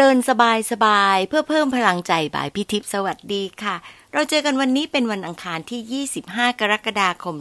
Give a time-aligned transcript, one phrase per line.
[0.00, 3.76] เลินสบายสบายเพื่อเพิ่มพลังใจบ่ายพิทิพสวัสดีค่ะ
[4.12, 7.36] เราเจอกันวันนี้เป็นวันอังคารที่ 25 กรกฎาคม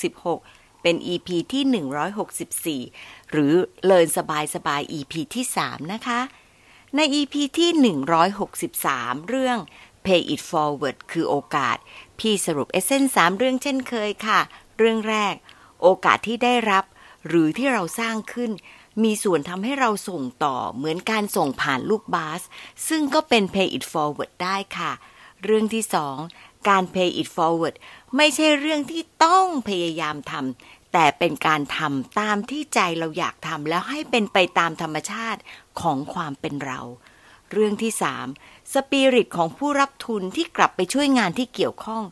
[0.00, 3.52] 2566 เป็น EP ที่ 164 หรือ
[3.84, 6.20] เลินสบายสบาย EP ที่ 3 นะคะ
[6.96, 7.70] ใน EP ที่
[8.50, 9.58] 163 เรื่อง
[10.06, 11.76] Pay it forward คือโอกาส
[12.18, 14.40] พี่สรุปเอเซนสามเรื่องเช่นเคยค่ะ
[14.78, 15.34] เรื่องแรก
[15.82, 16.84] โอกาสที่ได้รับ
[17.28, 18.50] หรือที่เราสร้างขึ้น
[19.04, 22.40] มีส่วนทำให้เราส่งต่อเหมือนการส่งผ่านลูกบาส
[22.88, 24.92] ซึ่งก็เป็น pay it forward ได้ค่ะ
[25.44, 26.16] เรื่องที่สอง
[26.68, 27.74] การ pay it forward
[28.16, 35.40] ไม่ใช่เรื่องที่ต้องพยายามทำแต่เป็นการทำตามที่ใจเราอยากทำแล้วให้เป็นไปตามธรรมชาติ
[35.80, 36.80] ของความเป็นเรา
[37.52, 38.26] เรื่องที่สาม
[38.72, 42.02] สปิริตของผู้รับทุนที่กลับไปช่วยงานที่เกี่ยวข้อง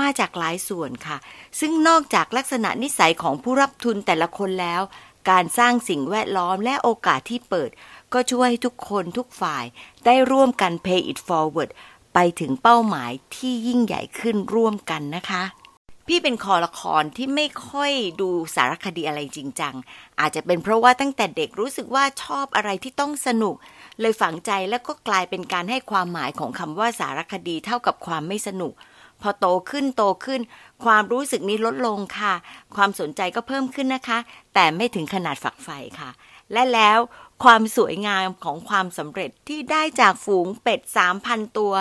[0.00, 1.16] มาจากหลายส่วนค่ะ
[1.60, 4.82] ซึ่งนอกจากลักษณะนิสัยของผู้รับทุนแต่ละคนแล้ว
[5.30, 7.70] การสร้างสิ่งแวดล้อมและโอกาสที่เปิด
[8.12, 9.64] ก็ช่วยให้ทุกคนทุกฝ่าย
[10.04, 11.70] ได้ร่วมกัน pay it forward
[12.14, 15.44] ไปถึงเป้าหมายที่ยิ่งใหญ่ขึ้นร่วมกันนะคะ
[16.06, 19.74] พี่เป็นคอละครที่ไม่ค่อยดูสารคดีอะไรจริงจัง
[20.20, 23.54] อาจจะเป็นเพราะว่าตั้งแต่เด็กรู้สึกว่าชอบอะไรที่ต้องสนุก
[24.00, 28.72] เลยฝังใจแล้วก็กลายเป็นการให้ความหมายของคำว่าสารคดีเท่ากับความไม่สนุก
[29.22, 30.40] พอโตขึ้นโตขึ้น
[30.84, 32.34] ความรู้สึกนี้ลดลงค่ะ
[32.74, 34.18] ความสนใจก็เพิ่มขึ้นนะคะ
[34.54, 36.10] แต่ไม่ถึงขนาดฝักใฝ่ค่ะ
[36.52, 36.98] และแล้ว
[37.44, 40.80] ความสวยงามของความสำเร็จที่ได้จากฝูงเป็ด
[41.18, 41.72] 3,000 ตัว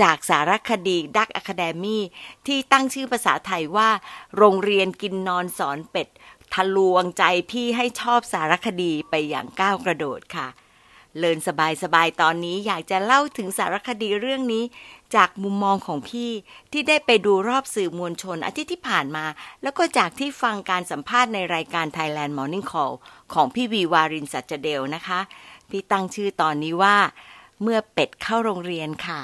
[0.00, 2.02] จากสารคดี Duck Academy
[2.46, 3.90] ที่ตั้งชื่อภาษาไทยว่า
[4.36, 6.08] โรงเรียนกินนอนสอนเป็ด
[6.54, 10.48] ทะลวงใจพี่ให้ชอบสารคดีไปอย่างก้าวกระโดดค่ะ
[11.18, 14.64] Learn สบายสบายตอนนี้อยากจะเล่าถึงสารคดีเรื่องนี้
[15.14, 16.30] จากมุมมองของพี่
[16.72, 19.24] ที่ได้ไปดูรอบสื่อมวลชนอาทิตย์ที่ผ่านมา
[19.62, 22.94] แล้วก็จากที่ฟังการสัมภาษณ์ในรายการ Thailand Morning Call
[23.32, 25.20] ของพี่วีวารินสัจเดลนะคะ
[25.70, 26.96] พี่ตั้งชื่อตอนนี้ว่า
[27.62, 29.20] เมื่อเป็ดเข้าโรงเรียนค่ะ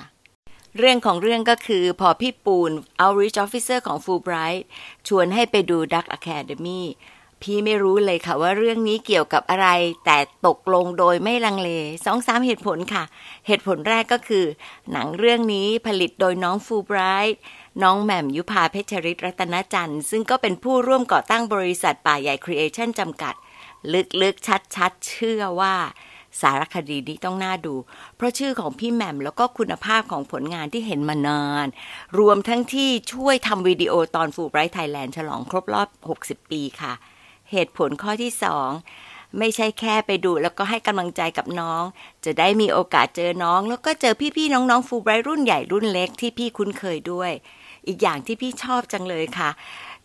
[0.79, 2.71] เรื่องของเรื่องก็คือพอพี่ปูน
[3.01, 4.61] Outreach Officer ของ Fulbright
[5.09, 6.83] ชวนให้ไปดู Duck Academy
[7.43, 9.69] พี่ไม่รู้เลยค่ะว่าเรื่องนี้เกี่ยวกับอะไร
[10.05, 11.71] แต่ตกลงโดยไม่ลังเล
[12.05, 13.05] สองสามเหตุผลค่ะ
[13.47, 14.45] เหตุผลแรกก็คือ
[14.93, 17.41] หนังเรื่องนี้ผลิตโดยน้องฟูไบรท์
[17.83, 23.35] น้องแหม่มยุพาเพชรริตรัตนจันทร์ ซึ่งก็เป็นผู้ร่วมก่อตั้งบริษัทป่าใหญ่ Creation จำกัด
[24.23, 25.75] ลึกๆ ชัดๆ เชื่อว่า
[26.41, 27.75] สารคดีนี้ต้องน่าดู
[28.17, 31.67] เพราะชื่อของพี่แหม่มแล้วก็คุณภาพของผลงานที่เห็นมานาน
[32.19, 35.89] รวมทั้งที่ช่วยทำวิดีโอตอน Fulbright Thailand ฉลองครบรอบ
[36.21, 36.93] 60 ปีค่ะ
[37.53, 38.71] เหตุผลข้อที่สอง
[39.39, 41.83] ไม่ใช่แค่ไปดูแล้วก็ให้กำลังใจกับน้อง
[42.25, 47.33] จะได้มีโอกาสเจอน้อง แล้วก็เจอพี่ๆน้องๆฟูไบรท์รุ่นใหญ่รุ่นเล็กที่พี่คุ้นเคยด้วย
[47.87, 49.51] อีกอย่างที่พี่ชอบจังเลยค่ะ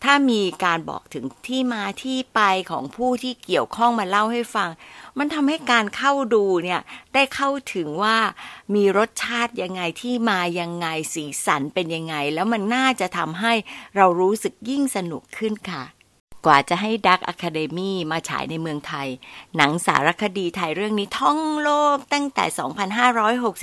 [0.04, 4.70] ถ้ามีการบอกถึงที่มาที่ไปของผู้ที่เกี่ยวข้องมาเล่าให้ฟัง
[5.18, 6.80] มันทำให้การเข้าดูเนี่ย
[7.14, 8.16] ได้เข้าถึงว่า
[8.74, 13.52] มีรสชาติยังไงที่มายังไงสีสันเป็นยังไง แล้วมันน่าจะทำให้
[13.96, 15.84] เรารู้สึกยิ่งสนุกขึ้นค่ะ
[16.46, 19.08] กว่าจะให้ดักอะคาเดมี่มาฉายในเมืองไทย
[19.56, 22.44] หนังสารคดีไทยเรื่องนี้ท่องโลกตั้งแต่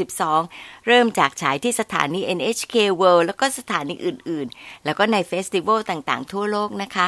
[0.05, 7.07] 2562 เริ่มจากฉายที่สถานี NHK World แล้วก็สถานีอื่นๆ แล้วก็ในเฟสติวัลต่างๆ ทั่วโลกนะคะ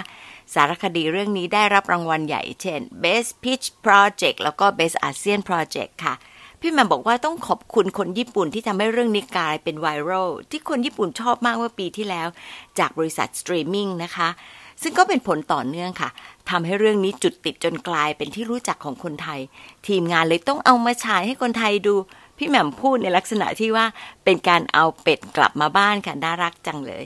[0.53, 6.15] สารคดีเรื่องนี้ได้รับรางวัลใหญ่ เช่น Best Pitch Project แล้วก็ Best ASEAN Project ค่ะ
[6.61, 12.27] พี่แมมบอกว่าต้องขอบคุณคนญี่ปุ่นที่ทำให้เรื่องนี้กลายเป็นไวรัลที่คนญี่ปุ่นชอบมากเมื่อปีที่แล้ว
[12.79, 14.29] จากบริษัทสตรีมมิ่งนะคะ
[14.81, 16.09] ซึ่งก็เป็นผลต่อเนื่องค่ะ
[16.49, 19.39] ทำให้เรื่องนี้จุดติดจนกลายเป็นที่รู้จักของคนไทย
[19.87, 21.95] ทีมงานเลยต้องเอามาฉายให้คนไทยดู
[22.37, 23.85] พี่แหม่มพูดในลักษณะที่ว่า
[24.23, 27.03] เป็นการเอาเป็ดกลับมาบ้านค่ะน่ารักจังเลย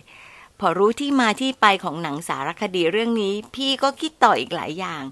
[0.59, 5.03] พอรู้ที่มาที่ไปของหนังสารคดีเรื่องนี้ พี่ก็คิดต่ออีกหลายอย่าง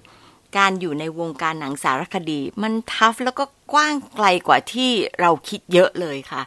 [0.56, 6.42] การอยู่ในวงการหนังสารคดี มัน tough แล้วก็กว้างไกลกว่าที่เราคิดเยอะเลยค่ะ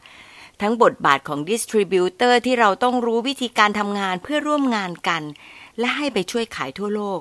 [0.62, 5.24] ทั้งบทบาทของ distributor ที่เราต้องรู้วิธีการทำงานเพื่อร่วมงานกัน
[5.80, 7.20] และให้ไปช่วยขายทั่วโลก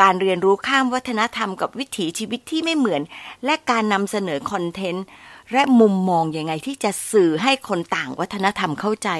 [0.00, 3.02] การเรียนรู้ข้ามวัฒนธรรมกับวิถีชีวิตที่ไม่เหมือน
[3.44, 5.04] และการนำเสนอ content
[5.52, 9.10] และมุมมองยังไงที่จะสื่อให้คนต่างวัฒนธรรมเข้าใจ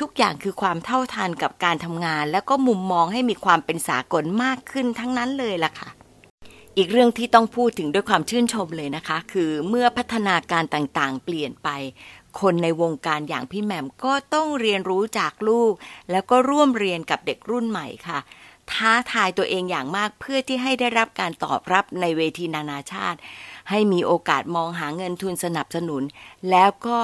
[0.00, 5.90] ทุกอย่างคือความเท่าทันกับการทำงาน แล้วก็มุมมองให้มีความเป็นสากลมากขึ้นทั้งนั้นเลยล่ะค่ะ
[6.76, 11.68] อีกเรื่องที่ต้องพูดถึงด้วยความชื่นชมเลยนะคะ คือเมื่อพัฒนาการต่างๆ เปลี่ยนไป
[12.40, 15.72] คนในวงการอย่างพี่แหม่มก็ต้องเรียนรู้จากลูก
[16.10, 18.18] แล้วก็ร่วมเรียนกับเด็กรุ่นใหม่ค่ะ
[18.72, 23.18] ท้าทายตัวเองอย่างมากเพื่อที่ให้ได้รับการตอบรับในเวทีนานาชาติ
[23.70, 26.02] ให้มีโอกาสมองหาเงินทุนสนับสนุน
[26.50, 27.00] แล้วก็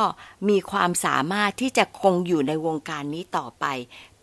[0.48, 3.64] มีความสามารถที่จะคงอยู่ในวงการนี้ต่อไป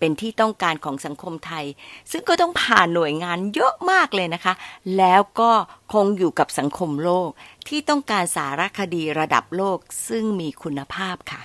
[0.06, 1.66] เป็นที่ต้องการของสังคมไทย
[2.12, 4.54] ซึ่งก็ต้องผ่านหน่วยงานเยอะมากเลยนะคะ
[4.98, 5.52] แล้วก็
[5.94, 7.30] คงอยู่กับสังคมโลก
[7.68, 11.42] ที่ต้องการสารคดีระดับโลกซึ่งมีคุณภาพค่ะ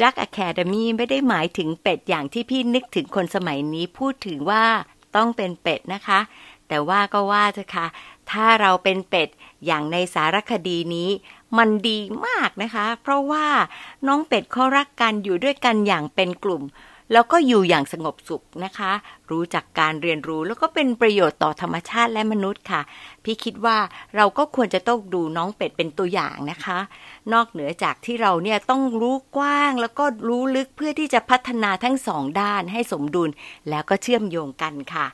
[0.00, 4.64] Duck Academy ไม่ได้หมายถึงเป็ดอย่างที่พี่นึกถึงคนสมัยนี้พูดถึงว่า
[5.16, 6.20] ต้องเป็นเป็ดนะคะ
[6.68, 7.86] แต่ว่าก็ว่าเถอะค่ะ
[8.30, 9.28] ถ้าเราเป็นเป็ด
[9.66, 11.10] อย่างในสารคดีนี้
[11.58, 13.46] มันดีมากนะคะ เพราะว่า
[14.06, 16.64] น้องเป็ดเขารักกันอยู่ด้วยกันอย่างเป็นกลุ่ม
[17.12, 18.92] แล้วก็อยู่อย่างสงบสุขนะคะ
[19.30, 22.80] รู้จักการเรียนรู้แล้วก็เป็นประโยชน์ต่อธรรมชาติและมนุษย์ค่ะ
[23.24, 23.78] พี่คิดว่า
[24.16, 26.78] เราก็ควรจะต้องดูน้องเป็ดเป็นตัวอย่างนะคะ
[27.32, 33.30] นอกเหนือจากที่เราเนี่ยต้องรู้กว้างแล้วก็รู้ลึกเพื่อที่จะพัฒนาทั้งสองด้านให้สมดุล
[33.68, 35.06] แล้วก็เชื่อมโยงกันค่ะ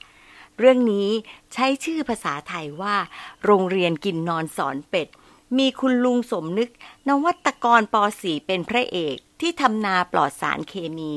[0.59, 1.09] เรื่องนี้
[1.53, 2.97] ใช้ชื่อภาษาไทยว่า
[3.45, 5.09] โรงเรียนกินนอนสอนเป็ด
[5.59, 6.71] มีคุณลุงสมนึก
[7.09, 11.13] นวัตกรป .4 เป็นพระเอกที่ทำนาปลอดสารเคมี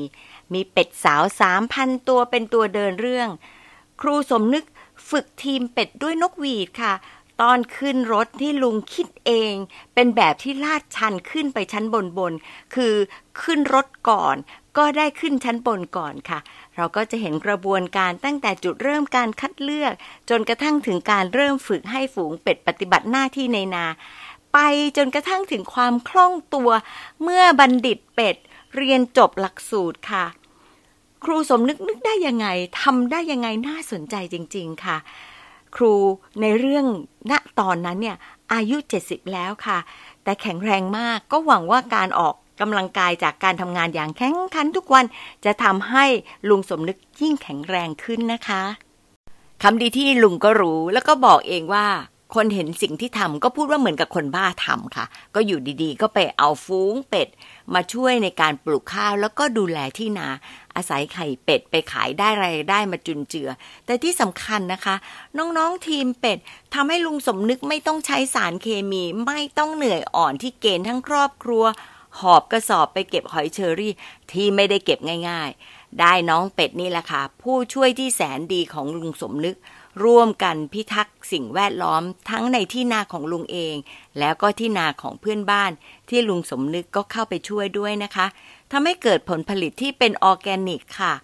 [0.52, 3.28] มีเป็ดสาวสามพันตัวเป็นตัวเดินเรื่อง
[4.00, 4.64] ครูสมนึก
[5.10, 6.94] ฝึกทีมเป็ดด้วยนกหวีดค่ะ
[7.40, 9.54] ตอนขึ้นรถที่ลุงคิดเอง
[9.94, 12.32] เป็นแบบที่ลาดชันขึ้นไปชั้นบนบน
[12.74, 12.94] คือ
[13.42, 14.36] ขึ้นรถก่อน
[14.78, 16.38] ก็ได้ขึ้นชั้นบนก่อนค่ะ
[16.76, 19.92] เราก็จะเห็นกระบวนการตั้งแต่จุดเริ่มการคัดเลือก
[20.30, 23.86] จนกระทั่งถึงการเริ่มฝึกให้ฝูงเป็ดปฏิบัติหน้าที่ในนา
[24.52, 24.58] ไป
[24.96, 26.70] จนกระทั่งถึงความคล่องตัว
[27.22, 28.36] เมื่อบัณฑิตเป็ด
[28.76, 30.24] เรียนจบหลักสูตรค่ะ
[31.24, 32.46] ครูสมนึกนึกได้ยังไง
[32.80, 34.96] ทำได้ยังไงน่าสนใจจริง ๆ ค่ะ
[35.76, 35.94] ครู
[36.40, 36.86] ในเรื่อง
[37.30, 38.16] ณตอนนั้นเนี่ย
[38.52, 39.78] อายุ 70 แล้วค่ะ
[40.24, 45.04] แต่แข็งแรงมากก็หวังว่าการออกกำลังกายจากการทำงานอย่างแข็งขันทุกวัน
[45.44, 46.04] จะทำให้
[46.48, 48.62] ลุงสมนึกยิ่งแข็งแรงขึ้นนะคะ
[49.62, 51.86] คำดีที่ลุงก็รู้แล้วก็บอกเองว่า
[52.34, 57.28] คนเห็นสิ่งที่ทำก็พูดว่าเหมือนกับคนบ้าทำค่ะ ก็อยู่ดีๆ ก็ไปเอาฟูงเป็ด
[57.74, 60.28] มาช่วยในการปลูกข้าวแล้วก็ดูแลที่นา
[60.80, 63.48] อาศัยไข่เป็ดไปขายได้รายได้มาจุนเจือ
[63.86, 64.94] แต่ที่สำคัญนะคะ
[65.38, 66.38] น้องๆทีมเป็ด
[66.74, 71.64] ทำให้ลุงสมนึกไม่ต้องใช้สารเคมีไม่ต้องเหนื่อยอ่อนที่เกณฑ์ทั้งครอบครัว
[72.20, 73.92] หอบกระสอบไปเก็บหอยเชอรี่
[74.32, 74.98] ที่ไม่ได้เก็บ
[75.28, 79.56] ง่าย ๆ ได้น้องเป็ดนี่แหละค่ะ ผู้ช่วยที่แสนดีของลุงสมนึก
[80.04, 83.76] ร่วมกันพิทักษ์สิ่งแวดล้อมทั้งในที่นาของลุงเอง
[84.18, 85.70] แล้วก็ที่นาของเพื่อนบ้าน
[86.08, 88.26] ที่ลุงสมนึกก็เข้าไปช่วยด้วยนะคะ
[88.72, 91.14] ทำให้เกิดผลผลิตที่เป็นออร์แกนิกค่ะ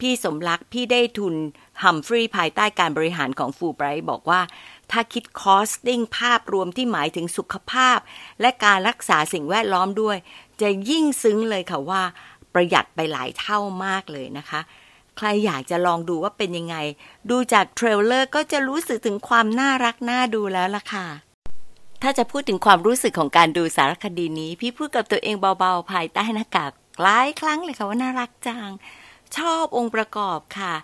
[0.00, 1.34] พี่สมรักพี่ได้ทุน
[1.82, 4.40] Humphrey ภายใต้การบริหารของฟูไบรท์บอกว่า
[4.90, 7.98] ถ้าคิด costing ภาพรวมที่หมายถึงสุขภาพ
[8.40, 10.16] และการรักษาสิ่งแวดล้อมด้วย
[10.60, 12.02] จะยิ่งซึ้งเลยค่ะว่า
[12.54, 14.60] ประหยัดไปหลายเท่ามากเลยนะคะ
[15.16, 16.76] ใครอยากจะลองดูว่าเป็นยังไง
[17.30, 21.06] ดูจาก trailer ก็จะรู้สึกถึงความน่ารักน่าดูแล้วล่ะค่ะ
[22.02, 26.72] ถ้าจะพูดถึงความรู้สึกของการดูสารคดีนี้ พี่พูดกับตัวเองเบาๆ ภายใต้หน้ากาก
[27.02, 28.70] หลายครั้งเลยค่ะว่าน่ารักจัง
[29.36, 30.74] ชอบองค์ประกอบค่ะ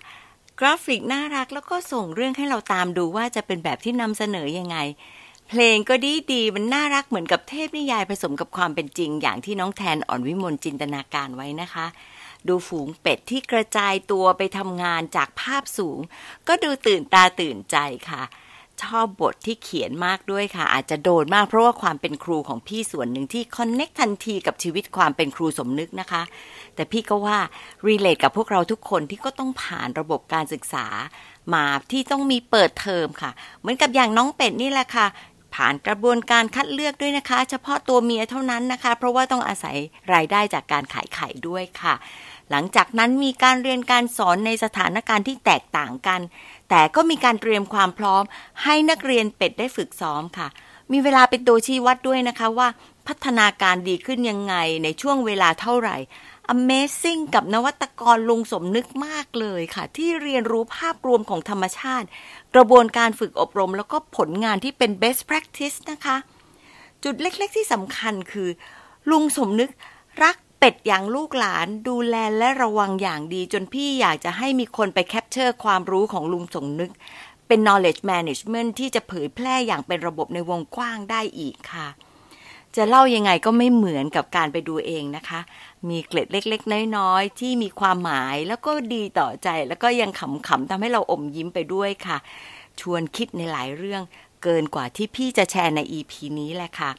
[0.59, 4.77] กราฟิกน่ารักแล้วก็ส่งเรื่องให้เราตามดูว่าจะเป็นแบบที่นำเสนอยังไง
[5.49, 11.85] เพลงก็ดีดีมันน่ารักเหมือนกับเทพนิยายผสมกับความเป็นจริง อย่างที่น้องแทนอ่อนวิมลจินตนาการไว้นะคะ
[12.47, 15.99] ดูฝูงเป็ดที่กระจายตัวไปทำงานจากภาพสูง
[16.47, 17.77] ก็ดูตื่นตาตื่นใจ
[18.09, 18.23] ค่ะ
[18.83, 26.21] ชอบบทที่เขียนมากด้วยค่ะ อาจจะโดนมากเพราะว่าความเป็นครูของพี่ส่วนหนึ่งที่คอนเน็กทันทีกับชีวิตความเป็นครูสมนึกนะคะ
[26.75, 27.37] แต่พี่ก็ว่า
[27.87, 30.85] รีเลทกับพวกเราทุกคนที่ก็ต้องผ่านระบบการศึกษา
[31.53, 35.07] มาที่ต้องมีเปิดเทอมค่ะ เหมือนกับอย่างน้องเป็ดนี่แหละค่ะ
[35.55, 39.77] ผ่านกระบวนการคัดเลือกด้วยนะคะ เฉพาะตัวเมียเท่านั้นนะคะ เพราะว่าต้องอาศัย
[40.13, 41.95] รายได้จากการขายไข่ด้วยค่ะ
[42.51, 46.21] หลังจากนั้นมีการเรียนการสอนในสถานการณ์ที่แตกต่างกัน
[46.69, 48.23] แต่ก็มีการเตรียมความพร้อม
[48.63, 50.47] ให้นักเรียนเป็ดได้ฝึกซ้อมค่ะ
[50.91, 52.67] มีเวลาเป็นตัวชี้วัดด้วยนะคะว่า
[53.07, 55.97] พัฒนาการดีขึ้นยังไงในช่วงเวลาเท่าไหร่
[56.53, 62.07] Amazing กับนวัตกรลุงสมนึกมากเลยค่ะ ที่เรียนรู้ภาพรวมของธรรมชาติ
[62.55, 66.17] กระบวนการฝึกอบรมแล้วก็ผลงานที่เป็น best practice นะคะ
[67.03, 68.49] จุดเล็กๆที่สำคัญคือ
[69.11, 69.71] ลุงสมนึก
[70.23, 70.35] รัก
[70.67, 76.91] เป็ดอย่างลูกหลานดูแลและระวังอย่างดี จนพี่อยากจะให้มีคนไปแคปเจอร์ความรู้ของลุงสมนึก
[77.47, 81.87] เป็น knowledge management ที่จะเผยแพร่อย่างเป็นระบบในวงกว้างได้อีกค่ะ
[82.75, 85.39] จะเล่ายังไงก็ไม่เหมือนกับการไปดูเองนะคะ
[85.89, 92.17] มีเกล็ดเล็กๆ น้อยๆ ที่มีความหมายแล้วก็ดีต่อใจ แล้วก็ยังขำๆทำให้เราอมยิ้มไปด้วยค่ะ
[92.79, 94.01] ชวนคิดในหลายเรื่อง
[94.43, 96.91] เกินกว่าที่พี่จะแชร์ใน EP นี้แหละค่ะ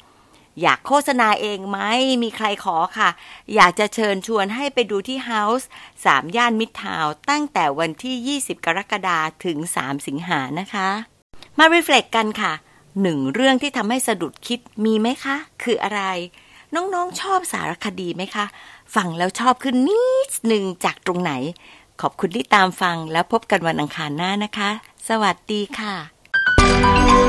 [0.63, 1.79] อยากโฆษณาเองไหม
[2.23, 3.11] มีใครขอค่ะ
[3.55, 5.65] อยากจะเชิญชวนให้ไปดูที่ House
[6.01, 10.89] 3 ย่านมิตรทาวตั้งแต่วันที่ 20 กรกฎาคมถึง 3 สิงหานะคะ
[11.59, 12.53] มารีเฟล็กกันค่ะ
[13.03, 16.03] หนึ่งเรื่องที่ทำให้สะดุดคิดมีไหมคะ คืออะไร
[16.75, 18.47] น้องๆชอบสารคดีไหมคะ
[18.95, 21.33] ฟังแล้วชอบขึ้นนิดหนึ่งจากตรงไหน
[22.01, 24.71] ขอบคุณที่ตามฟังแล้วพบกันวันอังคารหน้านะคะ
[25.09, 27.26] สวัสดีค่ะ